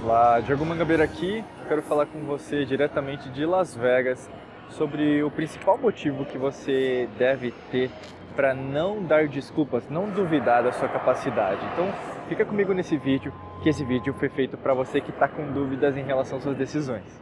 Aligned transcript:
Olá, 0.00 0.38
Diego 0.38 0.64
Mangabeira 0.64 1.02
aqui. 1.02 1.44
Quero 1.66 1.82
falar 1.82 2.06
com 2.06 2.20
você 2.20 2.64
diretamente 2.64 3.28
de 3.30 3.44
Las 3.44 3.74
Vegas 3.74 4.30
sobre 4.70 5.24
o 5.24 5.30
principal 5.30 5.76
motivo 5.76 6.24
que 6.24 6.38
você 6.38 7.08
deve 7.18 7.52
ter 7.72 7.90
para 8.36 8.54
não 8.54 9.02
dar 9.02 9.26
desculpas, 9.26 9.90
não 9.90 10.08
duvidar 10.08 10.62
da 10.62 10.70
sua 10.70 10.88
capacidade. 10.88 11.58
Então, 11.72 11.92
fica 12.28 12.44
comigo 12.44 12.72
nesse 12.72 12.96
vídeo, 12.96 13.32
que 13.60 13.68
esse 13.68 13.84
vídeo 13.84 14.14
foi 14.14 14.28
feito 14.28 14.56
para 14.56 14.72
você 14.72 15.00
que 15.00 15.10
está 15.10 15.26
com 15.26 15.50
dúvidas 15.50 15.96
em 15.96 16.04
relação 16.04 16.38
às 16.38 16.44
suas 16.44 16.56
decisões. 16.56 17.20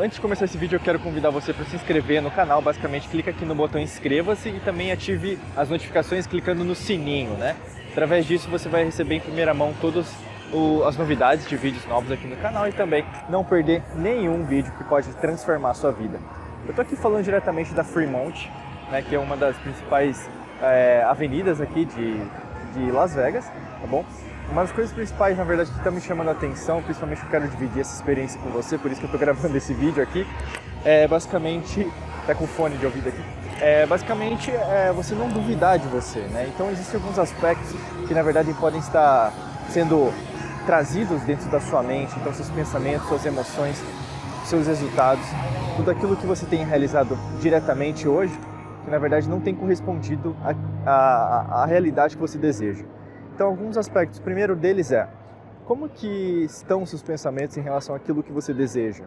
Antes 0.00 0.14
de 0.14 0.20
começar 0.20 0.44
esse 0.44 0.56
vídeo, 0.56 0.76
eu 0.76 0.80
quero 0.80 1.00
convidar 1.00 1.28
você 1.30 1.52
para 1.52 1.64
se 1.64 1.74
inscrever 1.74 2.22
no 2.22 2.30
canal. 2.30 2.62
Basicamente, 2.62 3.08
clica 3.08 3.32
aqui 3.32 3.44
no 3.44 3.52
botão 3.52 3.80
inscreva-se 3.80 4.48
e 4.48 4.60
também 4.60 4.92
ative 4.92 5.36
as 5.56 5.68
notificações 5.68 6.24
clicando 6.24 6.62
no 6.62 6.72
sininho, 6.72 7.32
né? 7.32 7.56
Através 7.90 8.24
disso, 8.24 8.48
você 8.48 8.68
vai 8.68 8.84
receber 8.84 9.16
em 9.16 9.20
primeira 9.20 9.52
mão 9.52 9.74
todas 9.80 10.06
as 10.86 10.96
novidades 10.96 11.48
de 11.48 11.56
vídeos 11.56 11.84
novos 11.86 12.12
aqui 12.12 12.28
no 12.28 12.36
canal 12.36 12.68
e 12.68 12.72
também 12.72 13.04
não 13.28 13.42
perder 13.42 13.82
nenhum 13.96 14.44
vídeo 14.46 14.72
que 14.78 14.84
pode 14.84 15.08
transformar 15.16 15.70
a 15.70 15.74
sua 15.74 15.90
vida. 15.90 16.20
Eu 16.64 16.70
estou 16.70 16.84
aqui 16.84 16.94
falando 16.94 17.24
diretamente 17.24 17.74
da 17.74 17.82
Fremont, 17.82 18.48
né, 18.92 19.02
que 19.02 19.16
é 19.16 19.18
uma 19.18 19.36
das 19.36 19.56
principais 19.56 20.30
é, 20.62 21.02
avenidas 21.08 21.60
aqui 21.60 21.84
de, 21.84 22.22
de 22.72 22.92
Las 22.92 23.16
Vegas, 23.16 23.46
tá 23.46 23.86
bom? 23.88 24.04
Uma 24.50 24.62
das 24.62 24.72
coisas 24.72 24.92
principais, 24.94 25.36
na 25.36 25.44
verdade, 25.44 25.70
que 25.70 25.76
está 25.76 25.90
me 25.90 26.00
chamando 26.00 26.28
a 26.28 26.32
atenção, 26.32 26.82
principalmente 26.82 27.22
eu 27.22 27.28
quero 27.28 27.46
dividir 27.48 27.80
essa 27.80 27.94
experiência 27.94 28.40
com 28.40 28.48
você, 28.48 28.78
por 28.78 28.90
isso 28.90 28.98
que 28.98 29.04
eu 29.04 29.08
estou 29.08 29.20
gravando 29.20 29.54
esse 29.56 29.74
vídeo 29.74 30.02
aqui, 30.02 30.26
é 30.84 31.06
basicamente, 31.06 31.86
tá 32.26 32.34
com 32.34 32.46
fone 32.46 32.78
de 32.78 32.86
ouvido 32.86 33.08
aqui, 33.08 33.22
é 33.60 33.84
basicamente 33.84 34.50
é 34.50 34.90
você 34.94 35.14
não 35.14 35.28
duvidar 35.28 35.78
de 35.78 35.86
você, 35.88 36.20
né? 36.20 36.50
Então 36.52 36.70
existem 36.70 36.98
alguns 36.98 37.18
aspectos 37.18 37.74
que 38.06 38.14
na 38.14 38.22
verdade 38.22 38.52
podem 38.54 38.80
estar 38.80 39.32
sendo 39.68 40.10
trazidos 40.64 41.20
dentro 41.22 41.48
da 41.50 41.60
sua 41.60 41.82
mente, 41.82 42.14
então 42.18 42.32
seus 42.32 42.48
pensamentos, 42.48 43.06
suas 43.06 43.26
emoções, 43.26 43.82
seus 44.46 44.66
resultados, 44.66 45.24
tudo 45.76 45.90
aquilo 45.90 46.16
que 46.16 46.26
você 46.26 46.46
tem 46.46 46.64
realizado 46.64 47.18
diretamente 47.38 48.08
hoje, 48.08 48.32
que 48.82 48.90
na 48.90 48.98
verdade 48.98 49.28
não 49.28 49.40
tem 49.40 49.54
correspondido 49.54 50.34
à 50.86 51.66
realidade 51.68 52.16
que 52.16 52.20
você 52.20 52.38
deseja. 52.38 52.84
Então, 53.38 53.46
alguns 53.46 53.76
aspectos. 53.76 54.18
O 54.18 54.22
primeiro 54.22 54.56
deles 54.56 54.90
é 54.90 55.08
como 55.64 55.88
que 55.88 56.42
estão 56.42 56.82
os 56.82 56.90
seus 56.90 57.02
pensamentos 57.02 57.56
em 57.56 57.60
relação 57.60 57.94
àquilo 57.94 58.20
que 58.20 58.32
você 58.32 58.52
deseja? 58.52 59.04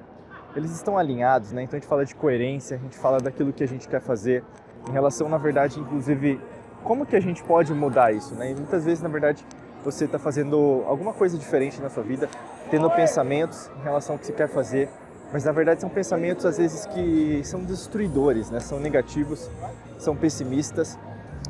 Eles 0.55 0.71
estão 0.71 0.97
alinhados, 0.97 1.51
né? 1.51 1.63
Então 1.63 1.75
a 1.75 1.81
gente 1.81 1.89
fala 1.89 2.05
de 2.05 2.15
coerência, 2.15 2.77
a 2.77 2.79
gente 2.79 2.97
fala 2.97 3.19
daquilo 3.19 3.51
que 3.51 3.61
a 3.61 3.67
gente 3.67 3.89
quer 3.89 3.99
fazer, 3.99 4.41
em 4.87 4.93
relação, 4.93 5.27
na 5.27 5.37
verdade, 5.37 5.81
inclusive, 5.81 6.39
como 6.81 7.05
que 7.05 7.17
a 7.17 7.19
gente 7.19 7.43
pode 7.43 7.73
mudar 7.73 8.13
isso, 8.13 8.33
né? 8.35 8.51
E 8.51 8.55
muitas 8.55 8.85
vezes, 8.85 9.03
na 9.03 9.09
verdade, 9.09 9.45
você 9.83 10.05
está 10.05 10.17
fazendo 10.17 10.81
alguma 10.87 11.11
coisa 11.11 11.37
diferente 11.37 11.81
na 11.81 11.89
sua 11.89 12.03
vida, 12.03 12.29
tendo 12.69 12.89
pensamentos 12.89 13.69
em 13.81 13.83
relação 13.83 14.15
ao 14.15 14.19
que 14.19 14.27
você 14.27 14.31
quer 14.31 14.47
fazer, 14.47 14.87
mas 15.33 15.43
na 15.43 15.51
verdade 15.51 15.81
são 15.81 15.89
pensamentos 15.89 16.45
às 16.45 16.57
vezes 16.57 16.85
que 16.85 17.41
são 17.43 17.65
destruidores, 17.65 18.49
né? 18.49 18.61
São 18.61 18.79
negativos, 18.79 19.51
são 19.99 20.15
pessimistas 20.15 20.97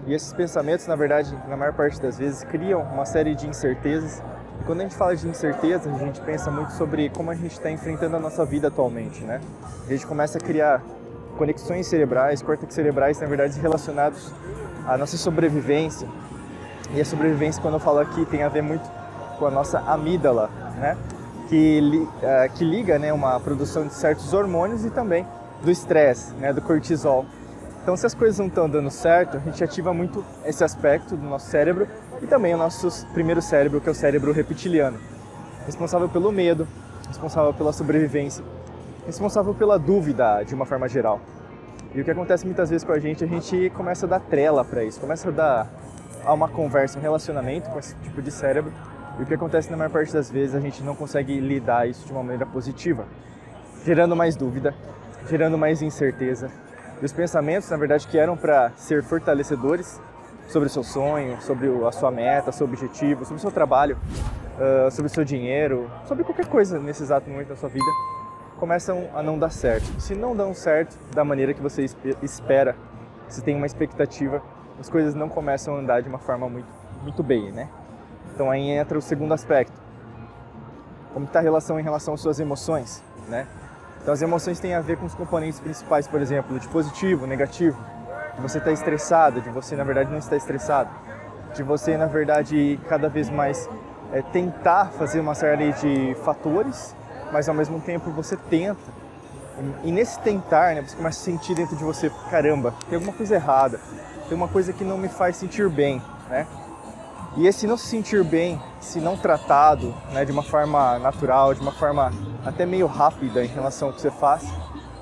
e 0.08 0.14
esses 0.14 0.34
pensamentos, 0.34 0.88
na 0.88 0.96
verdade, 0.96 1.36
na 1.48 1.56
maior 1.56 1.74
parte 1.74 2.02
das 2.02 2.18
vezes, 2.18 2.44
criam 2.44 2.82
uma 2.82 3.06
série 3.06 3.36
de 3.36 3.48
incertezas. 3.48 4.22
E 4.60 4.64
quando 4.64 4.82
a 4.82 4.84
gente 4.84 4.96
fala 4.96 5.16
de 5.16 5.28
incerteza, 5.28 5.90
a 5.94 5.98
gente 5.98 6.20
pensa 6.22 6.50
muito 6.50 6.74
sobre 6.74 7.10
como 7.10 7.30
a 7.32 7.36
gente 7.36 7.52
está 7.52 7.70
enfrentando 7.70 8.16
a 8.16 8.20
nossa 8.20 8.44
vida 8.46 8.68
atualmente, 8.68 9.24
né? 9.24 9.40
A 9.86 9.90
gente 9.90 10.06
começa 10.08 10.38
a 10.38 10.42
criar 10.42 10.82
conexões 11.38 11.88
cerebrais, 11.88 12.42
córtex 12.42 12.74
cerebrais, 12.74 13.20
na 13.20 13.28
verdade, 13.28 13.60
relacionados 13.60 14.32
à 14.88 14.98
nossa 14.98 15.18
sobrevivência. 15.18 16.08
E 16.94 17.00
a 17.00 17.06
sobrevivência, 17.06 17.62
quando 17.62 17.76
eu 17.76 17.80
falo 17.80 18.00
aqui, 18.00 18.26
tem 18.26 18.44
a 18.44 18.50
ver 18.50 18.62
muito 18.62 18.90
com 19.38 19.46
a 19.46 19.52
nossa 19.52 19.80
amígdala, 19.80 20.50
né? 20.78 20.98
Que, 21.48 21.80
uh, 21.82 22.54
que 22.56 22.64
liga 22.64 22.98
né, 22.98 23.12
uma 23.12 23.40
produção 23.40 23.86
de 23.86 23.94
certos 23.94 24.34
hormônios 24.34 24.86
e 24.86 24.90
também 24.90 25.26
do 25.64 25.70
estresse, 25.70 26.34
né, 26.36 26.54
do 26.54 26.62
cortisol. 26.62 27.26
Então, 27.82 27.98
se 27.98 28.06
as 28.06 28.14
coisas 28.14 28.38
não 28.38 28.46
estão 28.46 28.70
dando 28.70 28.92
certo, 28.92 29.38
a 29.38 29.40
gente 29.40 29.64
ativa 29.64 29.92
muito 29.92 30.24
esse 30.46 30.64
aspecto 30.64 31.18
do 31.18 31.28
nosso 31.28 31.50
cérebro 31.50 31.88
e 32.22 32.28
também 32.28 32.54
o 32.54 32.58
nosso 32.58 33.08
primeiro 33.08 33.42
cérebro, 33.42 33.82
que 33.82 33.90
é 33.90 33.92
o 33.92 33.96
cérebro 33.96 34.32
reptiliano, 34.32 35.00
responsável 35.66 36.08
pelo 36.08 36.32
medo, 36.32 36.68
responsável 37.08 37.52
pela 37.54 37.74
sobrevivência, 37.74 38.44
responsável 39.06 39.56
pela 39.56 39.80
dúvida 39.80 40.44
de 40.44 40.54
uma 40.54 40.66
forma 40.66 40.88
geral. 40.88 41.20
E 41.96 42.00
o 42.00 42.06
que 42.06 42.12
acontece 42.12 42.46
muitas 42.46 42.70
vezes 42.70 42.86
com 42.86 42.92
a 42.92 43.00
gente, 43.00 43.24
a 43.24 43.28
gente 43.28 43.72
começa 43.72 44.06
a 44.06 44.10
dar 44.10 44.20
trela 44.20 44.64
para 44.64 44.84
isso, 44.84 45.00
começa 45.00 45.30
a 45.30 45.32
dar 45.32 45.68
a 46.24 46.34
uma 46.34 46.48
conversa, 46.48 47.00
um 47.00 47.02
relacionamento 47.02 47.68
com 47.72 47.80
esse 47.80 47.96
tipo 47.96 48.22
de 48.22 48.30
cérebro. 48.30 48.72
E 49.20 49.24
o 49.24 49.26
que 49.26 49.34
acontece 49.34 49.72
na 49.72 49.76
maior 49.76 49.90
parte 49.90 50.14
das 50.14 50.30
vezes, 50.30 50.56
a 50.56 50.60
gente 50.60 50.84
não 50.84 50.96
consegue 50.96 51.40
lidar 51.40 51.90
isso 51.90 52.06
de 52.06 52.12
uma 52.12 52.22
maneira 52.22 52.46
positiva, 52.46 53.06
gerando 53.84 54.16
mais 54.16 54.36
dúvida, 54.36 54.74
gerando 55.28 55.58
mais 55.58 55.82
incerteza, 55.82 56.50
e 57.02 57.06
os 57.06 57.12
pensamentos, 57.12 57.70
na 57.70 57.78
verdade, 57.78 58.08
que 58.08 58.18
eram 58.18 58.38
para 58.38 58.72
ser 58.76 59.04
fortalecedores 59.04 60.00
sobre 60.48 60.68
o 60.68 60.70
seu 60.70 60.84
sonho, 60.84 61.42
sobre 61.42 61.68
a 61.86 61.92
sua 61.92 62.12
meta, 62.12 62.52
seu 62.52 62.68
objetivo, 62.68 63.26
sobre 63.26 63.38
o 63.38 63.42
seu 63.42 63.52
trabalho, 63.52 63.98
uh, 64.58 64.92
sobre 64.92 65.10
o 65.10 65.14
seu 65.14 65.24
dinheiro, 65.24 65.90
sobre 66.06 66.24
qualquer 66.24 66.46
coisa 66.46 66.78
nesse 66.80 67.02
exato 67.02 67.30
momento 67.30 67.48
da 67.48 67.56
sua 67.56 67.70
vida, 67.70 67.90
começam 68.60 69.10
a 69.16 69.24
não 69.24 69.40
dar 69.40 69.50
certo. 69.50 70.00
Se 70.00 70.14
não 70.14 70.36
dão 70.36 70.54
certo 70.54 70.96
da 71.14 71.24
maneira 71.24 71.54
que 71.54 71.62
você 71.62 71.86
espera, 72.22 72.76
se 73.28 73.42
tem 73.42 73.56
uma 73.56 73.66
expectativa, 73.66 74.42
as 74.80 74.88
coisas 74.88 75.16
não 75.16 75.28
começam 75.28 75.76
a 75.76 75.80
andar 75.80 76.02
de 76.02 76.10
uma 76.10 76.20
forma 76.20 76.48
muito, 76.48 76.70
muito 77.02 77.24
bem, 77.24 77.52
né? 77.52 77.68
Então 78.34 78.52
aí 78.52 78.70
entra 78.70 78.98
o 78.98 79.02
segundo 79.02 79.34
aspecto. 79.34 79.74
Como 81.14 81.26
está 81.26 81.40
a 81.40 81.42
relação 81.42 81.80
em 81.80 81.84
relação 81.84 82.14
às 82.14 82.22
suas 82.22 82.40
emoções, 82.40 83.04
né? 83.28 83.48
Então 84.02 84.14
as 84.14 84.22
emoções 84.22 84.60
têm 84.60 84.74
a 84.74 84.82
ver 84.82 84.98
com 84.98 85.06
os 85.06 85.14
componentes 85.14 85.60
principais, 85.60 86.08
por 86.08 86.22
exemplo, 86.22 86.60
de 86.60 86.68
positivo, 86.68 87.28
negativo, 87.28 87.78
de 88.36 88.42
você 88.42 88.58
estar 88.58 88.70
tá 88.70 88.74
estressado, 88.74 89.42
de 89.42 89.50
você 89.50 89.76
na 89.76 89.84
verdade 89.84 90.10
não 90.10 90.18
estar 90.18 90.36
estressado, 90.36 90.90
de 91.54 91.62
você 91.62 91.96
na 91.98 92.08
verdade 92.08 92.80
cada 92.90 93.08
vez 93.08 93.30
mais 93.30 93.70
é, 94.12 94.22
tentar 94.22 94.86
fazer 94.98 95.20
uma 95.20 95.36
série 95.36 95.72
de 95.74 96.16
fatores, 96.24 96.96
mas 97.32 97.48
ao 97.48 97.56
mesmo 97.56 97.80
tempo 97.80 98.10
você 98.12 98.36
tenta. 98.36 99.02
E 99.84 99.92
nesse 99.92 100.20
tentar, 100.22 100.74
né, 100.74 100.82
você 100.82 100.96
começa 100.96 101.20
a 101.20 101.24
sentir 101.24 101.54
dentro 101.54 101.76
de 101.76 101.84
você, 101.84 102.12
caramba, 102.32 102.74
tem 102.90 102.96
alguma 102.96 103.14
coisa 103.14 103.36
errada, 103.36 103.80
tem 104.28 104.36
uma 104.36 104.48
coisa 104.48 104.74
que 104.74 104.84
não 104.84 104.98
me 104.98 105.08
faz 105.08 105.36
sentir 105.36 105.70
bem, 105.70 106.02
né? 106.30 106.48
E 107.38 107.48
esse 107.48 107.68
não 107.68 107.78
se 107.78 107.86
sentir 107.86 108.24
bem, 108.24 108.62
se 108.80 109.00
não 109.00 109.16
tratado 109.16 109.94
né, 110.12 110.26
de 110.26 110.32
uma 110.32 110.44
forma 110.44 111.00
natural, 111.00 111.54
de 111.54 111.62
uma 111.62 111.72
forma 111.72 112.12
até 112.46 112.66
meio 112.66 112.88
rápida 112.88 113.44
em 113.44 113.48
relação 113.48 113.90
ao 113.90 113.94
que 113.94 114.02
você 114.02 114.12
faz, 114.12 114.44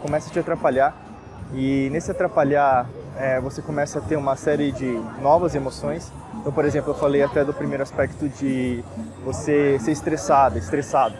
começa 0.02 0.30
a 0.30 0.34
te 0.34 0.40
atrapalhar. 0.40 0.96
E 1.54 1.90
nesse 1.92 2.12
atrapalhar, 2.12 2.88
é, 3.18 3.40
você 3.40 3.62
começa 3.62 4.00
a 4.00 4.02
ter 4.02 4.16
uma 4.16 4.36
série 4.36 4.72
de 4.72 5.02
novas 5.22 5.56
emoções. 5.56 6.12
Então, 6.36 6.52
por 6.52 6.66
exemplo, 6.66 6.92
eu 6.92 6.96
falei 6.96 7.24
até 7.24 7.44
do 7.44 7.54
primeiro 7.54 7.84
aspecto 7.84 8.30
de 8.30 8.84
você 9.24 9.80
ser 9.80 9.92
estressado, 9.92 10.58
estressado. 10.58 11.16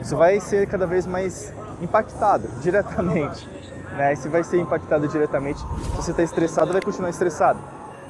Isso 0.00 0.16
vai 0.16 0.40
ser 0.40 0.66
cada 0.66 0.86
vez 0.86 1.06
mais 1.06 1.52
impactado 1.80 2.48
diretamente. 2.60 3.48
Né? 3.96 4.14
Você 4.14 4.28
vai 4.28 4.42
ser 4.42 4.58
impactado 4.58 5.06
diretamente. 5.08 5.60
Se 5.60 5.96
você 5.96 6.10
está 6.10 6.22
estressado, 6.22 6.72
vai 6.72 6.82
continuar 6.82 7.10
estressado 7.10 7.58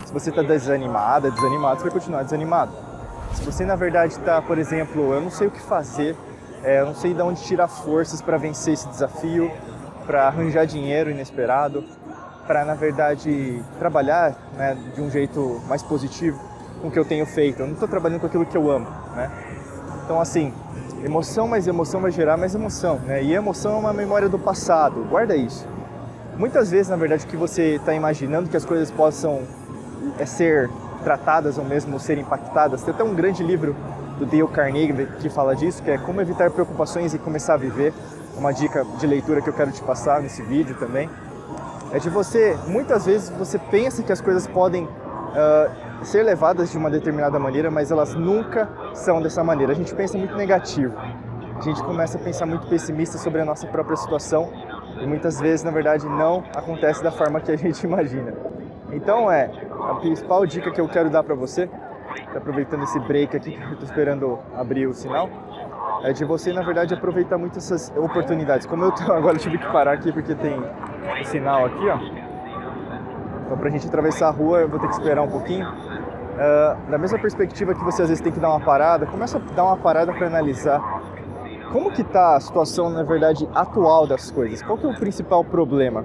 se 0.09 0.13
você 0.15 0.31
está 0.31 0.41
desanimada, 0.41 1.31
desanimado, 1.31 1.77
você 1.77 1.83
vai 1.83 1.93
continuar 1.93 2.23
desanimado. 2.23 2.73
Se 3.35 3.43
você, 3.45 3.67
na 3.67 3.77
verdade, 3.77 4.15
está, 4.15 4.41
por 4.41 4.57
exemplo, 4.57 5.13
eu 5.13 5.21
não 5.21 5.31
sei 5.31 5.49
o 5.49 5.51
que 5.51 5.61
fazer, 5.61 6.17
é, 6.63 6.81
eu 6.81 6.87
não 6.87 6.95
sei 6.95 7.15
de 7.15 7.23
onde 7.23 7.43
tirar 7.43 7.69
forças 7.69 8.21
para 8.21 8.37
vencer 8.37 8.75
esse 8.75 8.89
desafio, 8.89 9.51
para 10.07 10.27
arranjar 10.27 10.67
dinheiro 10.67 11.11
inesperado, 11.11 11.85
para, 12.47 12.65
na 12.65 12.75
verdade, 12.75 13.63
trabalhar 13.79 14.35
né, 14.57 14.77
de 14.95 15.03
um 15.03 15.11
jeito 15.11 15.61
mais 15.69 15.83
positivo 15.83 16.41
com 16.81 16.89
o 16.89 16.91
que 16.91 16.99
eu 16.99 17.05
tenho 17.05 17.27
feito. 17.27 17.61
Eu 17.61 17.67
não 17.67 17.75
estou 17.75 17.89
trabalhando 17.89 18.21
com 18.21 18.27
aquilo 18.27 18.47
que 18.47 18.57
eu 18.57 18.71
amo, 18.71 18.87
né? 19.15 19.31
Então, 20.05 20.19
assim, 20.21 20.53
emoção 21.05 21.47
mais 21.47 21.67
emoção 21.67 22.01
vai 22.01 22.11
gerar 22.11 22.37
mais 22.37 22.55
emoção, 22.55 22.99
né? 23.01 23.23
E 23.23 23.35
emoção 23.35 23.75
é 23.75 23.79
uma 23.79 23.93
memória 23.93 24.29
do 24.29 24.39
passado, 24.39 25.05
guarda 25.11 25.37
isso. 25.37 25.67
Muitas 26.39 26.71
vezes, 26.71 26.89
na 26.89 26.97
verdade, 26.97 27.25
o 27.25 27.29
que 27.29 27.37
você 27.37 27.75
está 27.75 27.93
imaginando 27.93 28.49
que 28.49 28.57
as 28.57 28.65
coisas 28.65 28.91
possam 28.91 29.43
é 30.19 30.25
ser 30.25 30.71
tratadas 31.03 31.59
ou 31.59 31.65
mesmo 31.65 31.99
ser 31.99 32.17
impactadas. 32.17 32.83
Tem 32.83 32.95
até 32.95 33.05
um 33.05 33.15
grande 33.15 33.43
livro 33.43 33.77
do 34.19 34.27
Dale 34.27 34.49
Carnegie 34.49 35.07
que 35.21 35.29
fala 35.29 35.55
disso, 35.55 35.83
que 35.83 35.91
é 35.91 35.99
Como 35.99 36.21
Evitar 36.21 36.51
Preocupações 36.51 37.15
e 37.15 37.19
Começar 37.19 37.55
a 37.55 37.57
Viver. 37.57 37.93
Uma 38.37 38.53
dica 38.53 38.85
de 38.99 39.07
leitura 39.07 39.41
que 39.41 39.49
eu 39.49 39.53
quero 39.53 39.73
te 39.73 39.83
passar 39.83 40.21
nesse 40.21 40.43
vídeo 40.43 40.77
também. 40.79 41.09
É 41.93 41.99
de 41.99 42.11
você, 42.11 42.57
muitas 42.67 43.07
vezes 43.07 43.31
você 43.31 43.59
pensa 43.59 44.03
que 44.03 44.13
as 44.13 44.21
coisas 44.21 44.47
podem 44.47 44.85
uh, 44.85 46.05
ser 46.05 46.23
levadas 46.23 46.71
de 46.71 46.77
uma 46.77 46.91
determinada 46.91 47.39
maneira, 47.39 47.71
mas 47.71 47.91
elas 47.91 48.15
nunca 48.15 48.69
são 48.95 49.23
dessa 49.23 49.43
maneira. 49.43 49.73
A 49.73 49.75
gente 49.75 49.95
pensa 49.95 50.19
muito 50.19 50.37
negativo. 50.37 50.95
A 51.57 51.61
gente 51.61 51.83
começa 51.83 52.19
a 52.19 52.21
pensar 52.21 52.47
muito 52.47 52.69
pessimista 52.69 53.19
sobre 53.19 53.41
a 53.41 53.45
nossa 53.45 53.67
própria 53.67 53.97
situação 53.97 54.51
e 55.01 55.07
muitas 55.07 55.41
vezes, 55.41 55.65
na 55.65 55.71
verdade, 55.71 56.07
não 56.07 56.45
acontece 56.55 57.03
da 57.03 57.11
forma 57.11 57.41
que 57.41 57.51
a 57.51 57.57
gente 57.59 57.83
imagina. 57.85 58.33
Então 58.93 59.31
é 59.31 59.51
a 59.89 59.95
principal 59.95 60.47
dica 60.47 60.71
que 60.71 60.81
eu 60.81 60.89
quero 60.89 61.11
dar 61.11 61.23
para 61.23 61.35
você, 61.35 61.69
tá 62.33 62.39
aproveitando 62.39 62.83
esse 62.83 62.99
break 63.01 63.37
aqui 63.37 63.53
que 63.53 63.73
eu 63.73 63.77
tô 63.77 63.85
esperando 63.85 64.39
abrir 64.55 64.87
o 64.87 64.95
sinal, 64.95 65.29
é 66.03 66.13
de 66.13 66.25
você 66.25 66.53
na 66.53 66.63
verdade 66.63 66.95
aproveitar 66.95 67.39
muito 67.39 67.59
essas 67.59 67.93
oportunidades. 67.97 68.67
Como 68.67 68.85
eu 68.85 68.93
tô, 68.93 69.11
agora 69.13 69.39
tive 69.39 69.59
que 69.59 69.67
parar 69.67 69.93
aqui 69.93 70.13
porque 70.13 70.35
tem 70.35 70.59
o 70.59 71.25
sinal 71.25 71.67
aqui, 71.67 71.89
ó. 71.89 71.99
Então 73.45 73.57
pra 73.57 73.71
gente 73.71 73.87
atravessar 73.87 74.29
a 74.29 74.31
rua 74.31 74.61
eu 74.61 74.69
vou 74.69 74.79
ter 74.79 74.89
que 74.89 74.95
esperar 74.95 75.23
um 75.23 75.31
pouquinho. 75.31 75.67
Uh, 75.69 76.91
da 76.91 76.99
mesma 76.99 77.19
perspectiva 77.19 77.75
que 77.75 77.83
você 77.83 78.03
às 78.03 78.09
vezes 78.09 78.23
tem 78.23 78.33
que 78.33 78.39
dar 78.39 78.51
uma 78.51 78.61
parada, 78.61 79.07
começa 79.07 79.39
a 79.39 79.55
dar 79.55 79.65
uma 79.65 79.77
parada 79.77 80.13
para 80.13 80.29
analisar 80.29 80.81
como 81.73 81.91
que 81.91 82.05
tá 82.05 82.37
a 82.37 82.41
situação 82.41 82.91
na 82.91 83.03
verdade 83.03 83.49
atual 83.55 84.07
das 84.07 84.31
coisas. 84.31 84.63
Qual 84.63 84.79
que 84.79 84.87
é 84.87 84.89
o 84.89 84.95
principal 84.95 85.45
problema? 85.45 86.05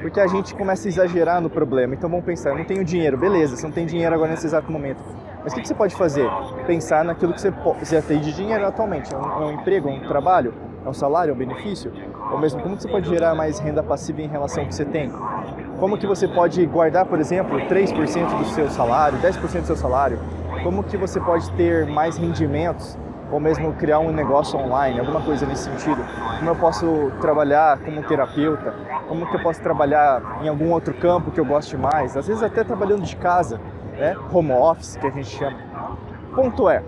porque 0.00 0.18
a 0.18 0.26
gente 0.26 0.54
começa 0.54 0.88
a 0.88 0.90
exagerar 0.90 1.40
no 1.40 1.50
problema. 1.50 1.94
Então 1.94 2.08
vamos 2.08 2.24
pensar, 2.24 2.50
eu 2.50 2.58
não 2.58 2.64
tenho 2.64 2.84
dinheiro, 2.84 3.16
beleza, 3.16 3.56
você 3.56 3.66
não 3.66 3.72
tem 3.72 3.86
dinheiro 3.86 4.14
agora 4.14 4.30
nesse 4.30 4.46
exato 4.46 4.70
momento. 4.70 5.02
Mas 5.42 5.52
o 5.52 5.56
que, 5.56 5.62
que 5.62 5.68
você 5.68 5.74
pode 5.74 5.94
fazer? 5.94 6.28
Pensar 6.66 7.04
naquilo 7.04 7.32
que 7.32 7.40
você, 7.40 8.02
tem 8.02 8.20
de 8.20 8.32
dinheiro 8.32 8.66
atualmente. 8.66 9.12
É 9.14 9.16
um, 9.16 9.22
é 9.22 9.46
um 9.46 9.52
emprego, 9.52 9.88
é 9.88 9.92
um 9.92 10.00
trabalho, 10.00 10.52
é 10.84 10.88
um 10.88 10.92
salário, 10.92 11.30
é 11.30 11.34
um 11.34 11.38
benefício? 11.38 11.92
Ou 12.30 12.38
mesmo 12.38 12.60
como 12.60 12.76
que 12.76 12.82
você 12.82 12.88
pode 12.88 13.08
gerar 13.08 13.34
mais 13.34 13.58
renda 13.58 13.82
passiva 13.82 14.20
em 14.20 14.28
relação 14.28 14.62
ao 14.62 14.68
que 14.68 14.74
você 14.74 14.84
tem? 14.84 15.10
Como 15.78 15.96
que 15.96 16.06
você 16.06 16.28
pode 16.28 16.64
guardar, 16.66 17.06
por 17.06 17.18
exemplo, 17.18 17.58
3% 17.58 18.38
do 18.38 18.44
seu 18.46 18.68
salário, 18.68 19.18
10% 19.18 19.60
do 19.60 19.66
seu 19.66 19.76
salário? 19.76 20.18
Como 20.62 20.84
que 20.84 20.96
você 20.96 21.18
pode 21.18 21.50
ter 21.52 21.86
mais 21.86 22.18
rendimentos 22.18 22.98
ou 23.32 23.38
mesmo 23.38 23.72
criar 23.74 24.00
um 24.00 24.12
negócio 24.12 24.58
online, 24.58 24.98
alguma 24.98 25.20
coisa 25.20 25.46
nesse 25.46 25.64
sentido. 25.64 26.04
Como 26.38 26.50
eu 26.50 26.56
posso 26.56 27.12
trabalhar 27.20 27.78
como 27.78 28.02
terapeuta, 28.02 28.74
como 29.08 29.26
que 29.26 29.36
eu 29.36 29.42
posso 29.42 29.60
trabalhar 29.62 30.40
em 30.42 30.48
algum 30.48 30.70
outro 30.72 30.92
campo 30.94 31.30
que 31.30 31.38
eu 31.38 31.44
goste 31.44 31.76
mais, 31.76 32.16
às 32.16 32.26
vezes 32.26 32.42
até 32.42 32.64
trabalhando 32.64 33.02
de 33.02 33.16
casa, 33.16 33.60
né? 34.00 34.16
home 34.32 34.50
office 34.52 34.96
que 34.96 35.06
a 35.06 35.10
gente 35.10 35.28
chama. 35.28 35.56
Ponto 36.34 36.68
é, 36.68 36.82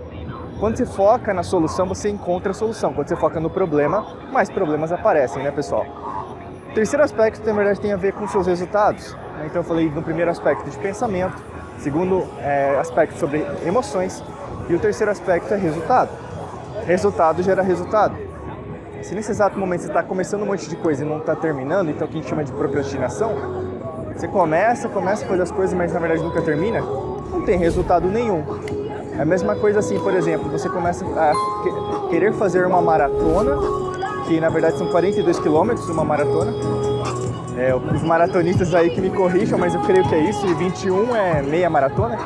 quando 0.59 0.77
você 0.77 0.85
foca 0.85 1.33
na 1.33 1.43
solução, 1.43 1.85
você 1.85 2.09
encontra 2.09 2.51
a 2.51 2.53
solução. 2.53 2.93
Quando 2.93 3.07
você 3.07 3.15
foca 3.15 3.39
no 3.39 3.49
problema, 3.49 4.05
mais 4.31 4.49
problemas 4.49 4.91
aparecem, 4.91 5.43
né, 5.43 5.51
pessoal? 5.51 5.85
O 6.69 6.73
terceiro 6.73 7.03
aspecto, 7.03 7.45
na 7.45 7.53
verdade, 7.53 7.79
tem 7.79 7.93
a 7.93 7.97
ver 7.97 8.13
com 8.13 8.27
seus 8.27 8.47
resultados. 8.47 9.13
Né? 9.37 9.45
Então, 9.45 9.61
eu 9.61 9.63
falei 9.63 9.89
no 9.89 10.01
primeiro 10.01 10.31
aspecto 10.31 10.69
de 10.69 10.77
pensamento, 10.77 11.35
segundo 11.77 12.25
é, 12.39 12.77
aspecto 12.79 13.19
sobre 13.19 13.45
emoções, 13.65 14.23
e 14.69 14.73
o 14.73 14.79
terceiro 14.79 15.11
aspecto 15.11 15.53
é 15.53 15.57
resultado. 15.57 16.09
Resultado 16.85 17.43
gera 17.43 17.61
resultado. 17.61 18.15
Se 19.01 19.13
nesse 19.13 19.31
exato 19.31 19.59
momento 19.59 19.81
você 19.81 19.87
está 19.87 20.01
começando 20.01 20.43
um 20.43 20.45
monte 20.45 20.69
de 20.69 20.77
coisa 20.77 21.03
e 21.03 21.07
não 21.07 21.17
está 21.17 21.35
terminando, 21.35 21.89
então 21.89 22.07
o 22.07 22.09
que 22.09 22.17
a 22.17 22.21
gente 22.21 22.29
chama 22.29 22.43
de 22.43 22.53
procrastinação, 22.53 23.31
você 24.15 24.27
começa, 24.27 24.87
começa 24.89 25.25
a 25.25 25.27
fazer 25.27 25.41
as 25.41 25.51
coisas, 25.51 25.75
mas 25.75 25.93
na 25.93 25.99
verdade 25.99 26.23
nunca 26.23 26.41
termina, 26.41 26.81
não 26.81 27.41
tem 27.41 27.57
resultado 27.57 28.07
nenhum. 28.07 28.43
É 29.17 29.21
a 29.21 29.25
mesma 29.25 29.55
coisa 29.55 29.79
assim, 29.79 29.99
por 29.99 30.13
exemplo, 30.13 30.49
você 30.49 30.69
começa 30.69 31.05
a 31.05 32.09
querer 32.09 32.33
fazer 32.33 32.65
uma 32.65 32.81
maratona, 32.81 33.57
que 34.27 34.39
na 34.39 34.49
verdade 34.49 34.77
são 34.77 34.87
42 34.87 35.39
quilômetros 35.39 35.87
uma 35.89 36.03
maratona. 36.03 36.51
É, 37.57 37.73
os 37.75 38.01
maratonistas 38.01 38.73
aí 38.73 38.89
que 38.89 38.99
me 38.99 39.11
corrijam, 39.11 39.59
mas 39.59 39.75
eu 39.75 39.81
creio 39.81 40.07
que 40.07 40.15
é 40.15 40.19
isso, 40.19 40.45
e 40.47 40.53
21 40.55 41.15
é 41.15 41.41
meia 41.43 41.69
maratona, 41.69 42.17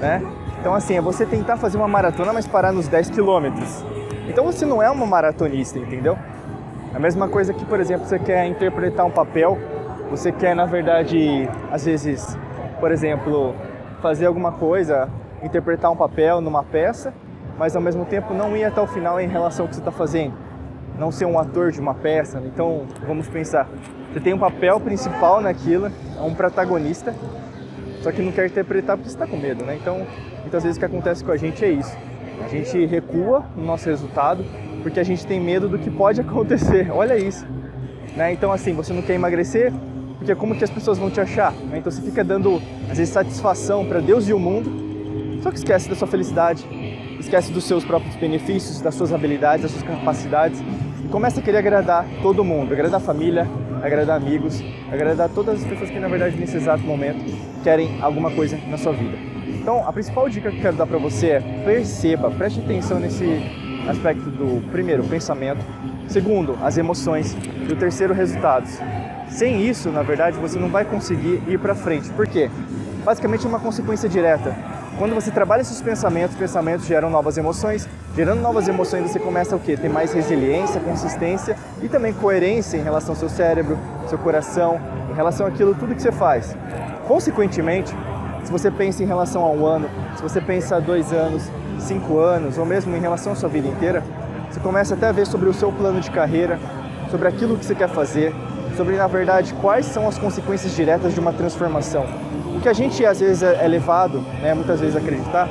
né? 0.00 0.22
Então 0.60 0.74
assim, 0.74 0.96
é 0.96 1.00
você 1.00 1.24
tentar 1.24 1.56
fazer 1.56 1.76
uma 1.76 1.86
maratona, 1.86 2.32
mas 2.32 2.46
parar 2.46 2.72
nos 2.72 2.88
10 2.88 3.10
quilômetros. 3.10 3.84
Então 4.28 4.44
você 4.44 4.64
não 4.66 4.82
é 4.82 4.90
uma 4.90 5.06
maratonista, 5.06 5.78
entendeu? 5.78 6.16
A 6.94 6.98
mesma 6.98 7.28
coisa 7.28 7.52
que, 7.52 7.64
por 7.64 7.78
exemplo, 7.80 8.06
você 8.06 8.18
quer 8.18 8.46
interpretar 8.46 9.04
um 9.04 9.10
papel, 9.10 9.58
você 10.16 10.30
quer, 10.30 10.54
na 10.54 10.64
verdade, 10.64 11.48
às 11.72 11.84
vezes, 11.84 12.38
por 12.78 12.92
exemplo, 12.92 13.52
fazer 14.00 14.26
alguma 14.26 14.52
coisa, 14.52 15.08
interpretar 15.42 15.90
um 15.90 15.96
papel 15.96 16.40
numa 16.40 16.62
peça, 16.62 17.12
mas 17.58 17.74
ao 17.74 17.82
mesmo 17.82 18.04
tempo 18.04 18.32
não 18.32 18.56
ir 18.56 18.62
até 18.62 18.80
o 18.80 18.86
final 18.86 19.20
em 19.20 19.26
relação 19.26 19.64
ao 19.64 19.68
que 19.68 19.74
você 19.74 19.80
está 19.80 19.90
fazendo. 19.90 20.34
Não 20.96 21.10
ser 21.10 21.24
um 21.24 21.36
ator 21.36 21.72
de 21.72 21.80
uma 21.80 21.94
peça. 21.94 22.40
Então, 22.46 22.86
vamos 23.04 23.26
pensar. 23.26 23.68
Você 24.12 24.20
tem 24.20 24.32
um 24.32 24.38
papel 24.38 24.78
principal 24.78 25.40
naquilo, 25.40 25.86
é 25.86 26.22
um 26.22 26.32
protagonista, 26.32 27.12
só 28.00 28.12
que 28.12 28.22
não 28.22 28.30
quer 28.30 28.46
interpretar 28.46 28.96
porque 28.96 29.10
você 29.10 29.16
está 29.16 29.26
com 29.26 29.36
medo, 29.36 29.64
né? 29.64 29.76
Então, 29.80 30.06
muitas 30.42 30.62
vezes 30.62 30.76
o 30.76 30.78
que 30.78 30.86
acontece 30.86 31.24
com 31.24 31.32
a 31.32 31.36
gente 31.36 31.64
é 31.64 31.70
isso. 31.70 31.96
A 32.44 32.46
gente 32.46 32.86
recua 32.86 33.44
no 33.56 33.64
nosso 33.64 33.88
resultado 33.88 34.44
porque 34.80 35.00
a 35.00 35.04
gente 35.04 35.26
tem 35.26 35.40
medo 35.40 35.68
do 35.68 35.76
que 35.76 35.90
pode 35.90 36.20
acontecer. 36.22 36.92
Olha 36.92 37.18
isso. 37.18 37.44
Né? 38.14 38.32
Então, 38.32 38.52
assim, 38.52 38.72
você 38.72 38.92
não 38.92 39.02
quer 39.02 39.14
emagrecer 39.14 39.72
porque 40.24 40.34
como 40.34 40.54
que 40.54 40.64
as 40.64 40.70
pessoas 40.70 40.96
vão 40.96 41.10
te 41.10 41.20
achar? 41.20 41.52
Né? 41.52 41.78
Então, 41.78 41.92
você 41.92 42.00
fica 42.00 42.24
dando, 42.24 42.60
às 42.90 42.96
vezes, 42.96 43.12
satisfação 43.12 43.84
para 43.84 44.00
Deus 44.00 44.26
e 44.26 44.32
o 44.32 44.38
mundo, 44.38 45.42
só 45.42 45.50
que 45.50 45.58
esquece 45.58 45.86
da 45.86 45.94
sua 45.94 46.08
felicidade, 46.08 46.64
esquece 47.20 47.52
dos 47.52 47.64
seus 47.64 47.84
próprios 47.84 48.16
benefícios, 48.16 48.80
das 48.80 48.94
suas 48.94 49.12
habilidades, 49.12 49.62
das 49.62 49.72
suas 49.72 49.82
capacidades 49.82 50.62
e 51.04 51.08
começa 51.08 51.40
a 51.40 51.42
querer 51.42 51.58
agradar 51.58 52.06
todo 52.22 52.42
mundo, 52.42 52.72
agradar 52.72 53.02
a 53.02 53.04
família, 53.04 53.46
agradar 53.82 54.16
amigos, 54.16 54.64
agradar 54.90 55.28
todas 55.28 55.62
as 55.62 55.68
pessoas 55.68 55.90
que, 55.90 56.00
na 56.00 56.08
verdade, 56.08 56.36
nesse 56.36 56.56
exato 56.56 56.82
momento 56.82 57.22
querem 57.62 58.00
alguma 58.00 58.30
coisa 58.30 58.58
na 58.66 58.78
sua 58.78 58.92
vida. 58.94 59.18
Então, 59.46 59.86
a 59.86 59.92
principal 59.92 60.26
dica 60.30 60.50
que 60.50 60.56
eu 60.56 60.62
quero 60.62 60.76
dar 60.76 60.86
para 60.86 60.98
você 60.98 61.32
é 61.32 61.40
perceba, 61.66 62.30
preste 62.30 62.60
atenção 62.60 62.98
nesse 62.98 63.26
aspecto 63.86 64.30
do 64.30 64.66
primeiro, 64.70 65.04
pensamento, 65.04 65.60
segundo, 66.08 66.56
as 66.62 66.78
emoções 66.78 67.36
e 67.68 67.70
o 67.70 67.76
terceiro, 67.76 68.14
resultados. 68.14 68.80
Sem 69.34 69.66
isso, 69.66 69.90
na 69.90 70.04
verdade, 70.04 70.38
você 70.38 70.60
não 70.60 70.68
vai 70.68 70.84
conseguir 70.84 71.42
ir 71.48 71.58
para 71.58 71.74
frente. 71.74 72.08
Por 72.10 72.24
quê? 72.24 72.48
Basicamente 73.04 73.44
é 73.44 73.48
uma 73.48 73.58
consequência 73.58 74.08
direta. 74.08 74.54
Quando 74.96 75.12
você 75.12 75.28
trabalha 75.32 75.60
esses 75.60 75.82
pensamentos, 75.82 76.36
pensamentos 76.36 76.86
geram 76.86 77.10
novas 77.10 77.36
emoções. 77.36 77.88
Gerando 78.14 78.40
novas 78.40 78.68
emoções, 78.68 79.10
você 79.10 79.18
começa 79.18 79.56
o 79.56 79.58
quê? 79.58 79.76
Ter 79.76 79.88
mais 79.88 80.12
resiliência, 80.12 80.80
consistência 80.80 81.56
e 81.82 81.88
também 81.88 82.12
coerência 82.12 82.76
em 82.76 82.82
relação 82.82 83.10
ao 83.10 83.16
seu 83.16 83.28
cérebro, 83.28 83.76
seu 84.08 84.16
coração, 84.18 84.80
em 85.10 85.14
relação 85.16 85.48
àquilo 85.48 85.74
tudo 85.74 85.96
que 85.96 86.02
você 86.02 86.12
faz. 86.12 86.56
Consequentemente, 87.08 87.92
se 88.44 88.52
você 88.52 88.70
pensa 88.70 89.02
em 89.02 89.06
relação 89.06 89.42
a 89.42 89.50
um 89.50 89.66
ano, 89.66 89.90
se 90.14 90.22
você 90.22 90.40
pensa 90.40 90.76
a 90.76 90.78
dois 90.78 91.12
anos, 91.12 91.42
cinco 91.80 92.18
anos, 92.18 92.56
ou 92.56 92.64
mesmo 92.64 92.94
em 92.96 93.00
relação 93.00 93.32
à 93.32 93.34
sua 93.34 93.48
vida 93.48 93.66
inteira, 93.66 94.00
você 94.48 94.60
começa 94.60 94.94
até 94.94 95.08
a 95.08 95.12
ver 95.12 95.26
sobre 95.26 95.48
o 95.48 95.52
seu 95.52 95.72
plano 95.72 96.00
de 96.00 96.12
carreira, 96.12 96.56
sobre 97.10 97.26
aquilo 97.26 97.58
que 97.58 97.64
você 97.64 97.74
quer 97.74 97.88
fazer, 97.88 98.32
sobre, 98.76 98.96
na 98.96 99.06
verdade, 99.06 99.54
quais 99.54 99.86
são 99.86 100.08
as 100.08 100.18
consequências 100.18 100.74
diretas 100.74 101.14
de 101.14 101.20
uma 101.20 101.32
transformação. 101.32 102.06
O 102.56 102.60
que 102.60 102.68
a 102.68 102.72
gente 102.72 103.04
às 103.04 103.20
vezes 103.20 103.42
é 103.42 103.66
levado, 103.66 104.20
né, 104.42 104.54
muitas 104.54 104.80
vezes 104.80 104.96
acreditar, 104.96 105.48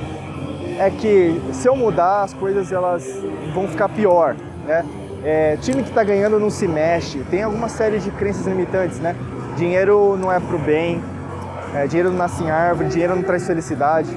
é 0.79 0.89
que 0.89 1.39
se 1.51 1.67
eu 1.67 1.75
mudar, 1.75 2.23
as 2.23 2.33
coisas 2.33 2.71
elas 2.71 3.05
vão 3.53 3.67
ficar 3.67 3.89
pior, 3.89 4.35
né? 4.65 4.83
É, 5.25 5.55
time 5.61 5.83
que 5.83 5.89
está 5.89 6.03
ganhando 6.03 6.37
não 6.37 6.49
se 6.49 6.67
mexe, 6.67 7.19
tem 7.29 7.43
alguma 7.43 7.69
série 7.69 7.99
de 7.99 8.11
crenças 8.11 8.45
limitantes, 8.45 8.99
né? 8.99 9.15
Dinheiro 9.55 10.17
não 10.17 10.31
é 10.31 10.39
pro 10.39 10.59
bem, 10.59 11.01
é, 11.73 11.87
dinheiro 11.87 12.09
não 12.09 12.17
nasce 12.17 12.43
em 12.43 12.51
árvore, 12.51 12.89
dinheiro 12.89 13.15
não 13.15 13.23
traz 13.23 13.47
felicidade. 13.47 14.09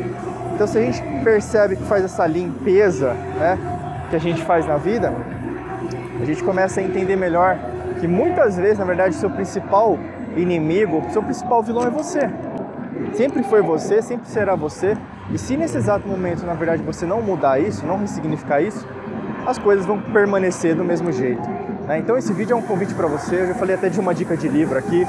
Então, 0.55 0.67
se 0.67 0.79
a 0.79 0.81
gente 0.81 1.03
percebe 1.23 1.77
que 1.77 1.83
faz 1.85 2.05
essa 2.05 2.27
limpeza 2.27 3.13
né, 3.39 3.59
que 4.11 4.17
a 4.17 4.19
gente 4.19 4.43
faz 4.43 4.67
na 4.67 4.77
vida, 4.77 5.13
a 6.21 6.25
gente 6.25 6.43
começa 6.43 6.81
a 6.81 6.83
entender 6.83 7.15
melhor 7.15 7.59
que 8.01 8.07
muitas 8.07 8.57
vezes, 8.57 8.79
na 8.79 8.85
verdade, 8.85 9.15
seu 9.15 9.31
principal 9.31 9.99
inimigo, 10.37 11.03
seu 11.11 11.23
principal 11.23 11.63
vilão 11.63 11.87
é 11.87 11.91
você. 11.91 12.31
Sempre 13.13 13.43
foi 13.43 13.63
você, 13.63 14.03
sempre 14.03 14.29
será 14.29 14.55
você. 14.55 14.97
E 15.31 15.39
se 15.39 15.57
nesse 15.57 15.77
exato 15.77 16.07
momento, 16.07 16.45
na 16.45 16.55
verdade, 16.55 16.83
você 16.83 17.07
não 17.07 17.21
mudar 17.21 17.59
isso, 17.61 17.87
não 17.87 17.99
ressignificar 17.99 18.61
isso, 18.61 18.87
as 19.47 19.59
coisas 19.59 19.87
vão 19.87 20.01
permanecer 20.01 20.75
do 20.75 20.85
mesmo 20.85 21.13
jeito. 21.13 21.49
Né? 21.87 21.99
Então 21.99 22.17
esse 22.17 22.33
vídeo 22.33 22.55
é 22.55 22.57
um 22.57 22.63
convite 22.63 22.95
para 22.95 23.07
você. 23.07 23.43
Eu 23.43 23.47
já 23.49 23.55
falei 23.55 23.75
até 23.75 23.89
de 23.89 23.99
uma 23.99 24.15
dica 24.15 24.37
de 24.37 24.49
livro 24.49 24.79
aqui. 24.79 25.07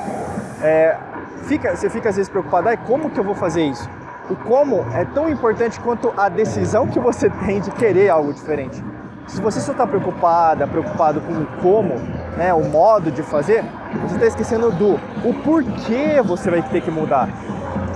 É, 0.62 0.98
fica, 1.44 1.76
você 1.76 1.90
fica 1.90 2.10
às 2.10 2.16
vezes 2.16 2.30
preocupado, 2.30 2.70
ah, 2.70 2.78
como 2.78 3.10
que 3.10 3.20
eu 3.20 3.24
vou 3.24 3.36
fazer 3.36 3.64
isso? 3.64 3.90
O 4.30 4.36
como 4.36 4.86
é 4.94 5.06
tão 5.06 5.30
importante 5.30 5.80
quanto 5.80 6.14
a 6.18 6.30
decisão 6.30 6.88
que 6.88 7.00
você 7.00 7.30
tem 7.30 7.62
de 7.62 7.72
querer 7.72 8.10
algo 8.10 8.34
diferente. 8.34 8.84
Se 9.28 9.42
você 9.42 9.60
só 9.60 9.72
está 9.72 9.86
preocupada, 9.86 10.68
preocupado 10.68 11.22
com 11.22 11.34
o 11.34 11.46
como, 11.62 11.96
né, 12.38 12.54
o 12.54 12.64
modo 12.64 13.12
de 13.12 13.24
fazer, 13.24 13.66
você 14.04 14.16
está 14.16 14.28
esquecendo 14.28 14.72
do 14.72 14.94
o 15.28 15.34
porquê 15.44 16.22
você 16.24 16.50
vai 16.50 16.62
ter 16.62 16.82
que 16.82 16.92
mudar. 16.92 17.28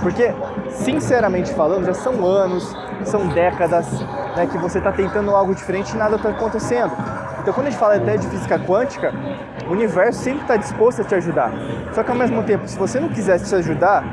Porque, 0.02 0.34
sinceramente 0.68 1.54
falando, 1.54 1.86
já 1.86 1.94
são 1.94 2.26
anos, 2.26 2.76
são 3.04 3.28
décadas 3.28 3.86
né, 4.36 4.46
que 4.50 4.58
você 4.58 4.78
está 4.78 4.90
tentando 4.90 5.30
algo 5.30 5.54
diferente 5.54 5.94
e 5.94 5.96
nada 5.96 6.16
está 6.16 6.30
acontecendo. 6.30 6.92
Então, 7.40 7.54
quando 7.54 7.68
a 7.68 7.70
gente 7.70 7.78
fala 7.78 7.96
até 7.96 8.16
de 8.16 8.26
física 8.26 8.58
quântica, 8.58 9.12
o 9.66 9.72
universo 9.72 10.20
sempre 10.20 10.42
está 10.42 10.56
disposto 10.56 11.02
a 11.02 11.04
te 11.04 11.14
ajudar. 11.14 11.52
Só 11.92 12.02
que 12.02 12.10
ao 12.10 12.16
mesmo 12.16 12.42
tempo, 12.42 12.66
se 12.66 12.76
você 12.76 12.98
não 12.98 13.08
quisesse 13.08 13.48
te 13.48 13.54
ajudar, 13.54 14.04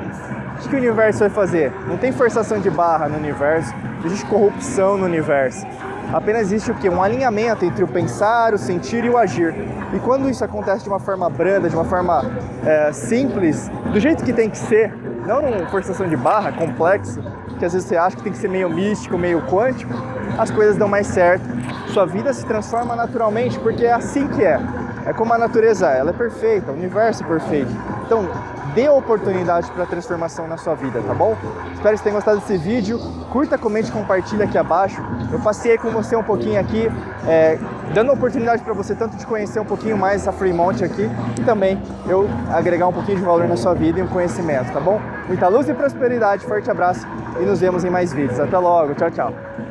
o 0.64 0.70
que 0.70 0.76
o 0.76 0.78
universo 0.78 1.20
vai 1.20 1.30
fazer? 1.30 1.72
Não 1.88 1.98
tem 1.98 2.12
forçação 2.12 2.60
de 2.60 2.70
barra 2.70 3.08
no 3.08 3.18
universo, 3.18 3.74
existe 4.06 4.26
corrupção 4.26 4.98
no 4.98 5.06
universo. 5.06 5.66
Apenas 6.14 6.42
existe 6.42 6.72
o 6.72 6.76
que? 6.76 6.90
Um 6.90 7.04
alinhamento 7.04 7.64
entre 7.64 7.84
o 7.84 7.88
pensar, 7.88 8.54
o 8.54 8.58
sentir 8.58 9.06
e 9.06 9.10
o 9.10 9.18
agir. 9.18 9.54
E 9.94 10.00
quando 10.00 10.30
isso 10.30 10.44
acontece 10.44 10.84
de 10.84 10.90
uma 10.90 11.00
forma 11.00 11.30
branda, 11.30 11.70
de 11.70 11.76
uma 11.76 11.86
forma 11.86 12.24
é, 12.66 12.92
simples, 12.92 13.70
do 13.92 14.00
jeito 14.00 14.24
que 14.24 14.34
tem 14.34 14.50
que 14.50 14.58
ser, 14.58 14.92
não 15.26 15.42
numa 15.42 15.68
forçação 15.68 16.08
de 16.08 16.18
barra 16.18 16.52
complexo, 16.52 17.22
que 17.60 17.66
às 17.66 17.74
vezes 17.74 17.88
você 17.88 17.96
acha 17.96 18.16
que 18.16 18.24
tem 18.24 18.32
que 18.32 18.38
ser 18.38 18.50
meio 18.50 18.70
místico, 18.70 19.18
meio 19.18 19.42
quântico, 19.44 19.94
as 20.38 20.50
coisas 20.50 20.78
dão 20.78 20.88
mais 20.88 21.06
certo. 21.08 21.46
Sua 21.88 22.06
vida 22.06 22.34
se 22.34 22.46
transforma 22.46 22.96
naturalmente, 22.96 23.60
porque 23.60 23.86
é 23.86 23.94
assim 23.94 24.28
que 24.30 24.44
é. 24.44 24.60
É 25.06 25.14
como 25.14 25.34
a 25.34 25.38
natureza, 25.38 25.88
ela 25.88 26.10
é 26.10 26.14
perfeita, 26.14 26.72
o 26.72 26.76
universo 26.76 27.24
é 27.24 27.28
perfeito. 27.28 27.72
Então, 28.06 28.28
dê 28.74 28.90
oportunidade 28.90 29.70
para 29.72 29.86
transformação 29.86 30.48
na 30.48 30.58
sua 30.58 30.76
vida, 30.76 31.02
tá 31.02 31.14
bom? 31.14 31.36
Espero 31.74 31.92
que 31.92 31.98
você 31.98 32.04
tenha 32.04 32.16
gostado 32.16 32.40
desse 32.40 32.58
vídeo. 32.58 33.00
Curta, 33.32 33.58
comente, 33.58 33.92
compartilha 33.92 34.46
aqui 34.46 34.58
abaixo. 34.58 35.02
Eu 35.32 35.40
passei 35.40 35.78
com 35.78 35.90
você 35.92 36.16
um 36.16 36.24
pouquinho 36.24 36.60
aqui, 36.60 36.90
é, 37.28 37.58
dando 37.94 38.12
oportunidade 38.12 38.64
para 38.64 38.74
você 38.74 38.96
tanto 38.96 39.16
de 39.18 39.26
conhecer 39.26 39.60
um 39.60 39.66
pouquinho 39.66 39.98
mais 39.98 40.22
essa 40.22 40.32
Fremont 40.32 40.84
aqui 40.84 41.10
e 41.40 41.44
também 41.44 41.82
eu 42.08 42.28
agregar 42.52 42.88
um 42.88 42.94
pouquinho 42.94 43.18
de 43.18 43.24
valor 43.24 43.48
na 43.48 43.58
sua 43.58 43.74
vida 43.74 44.00
e 44.00 44.04
um 44.04 44.08
conhecimento, 44.08 44.72
tá 44.72 44.80
bom? 44.80 45.00
Muita 45.28 45.48
luz 45.48 45.70
e 45.70 45.74
prosperidade, 45.74 46.46
forte 46.46 46.70
abraço 46.70 47.08
e 47.40 47.46
nos 47.46 47.60
vemos 47.60 47.84
em 47.84 47.90
mais 47.90 48.12
vídeos. 48.12 48.40
Até 48.40 48.58
logo, 48.58 48.96
tchau, 48.96 49.12
tchau. 49.12 49.69